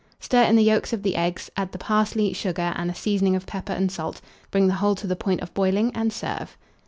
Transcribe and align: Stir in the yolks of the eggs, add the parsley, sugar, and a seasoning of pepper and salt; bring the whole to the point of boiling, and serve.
Stir 0.19 0.45
in 0.45 0.55
the 0.55 0.63
yolks 0.63 0.93
of 0.93 1.03
the 1.03 1.15
eggs, 1.15 1.51
add 1.55 1.73
the 1.73 1.77
parsley, 1.77 2.33
sugar, 2.33 2.73
and 2.75 2.89
a 2.89 2.95
seasoning 2.95 3.35
of 3.35 3.45
pepper 3.45 3.73
and 3.73 3.91
salt; 3.91 4.19
bring 4.49 4.65
the 4.65 4.73
whole 4.81 4.95
to 4.95 5.05
the 5.05 5.15
point 5.15 5.41
of 5.41 5.53
boiling, 5.53 5.91
and 5.95 6.11
serve. 6.11 6.57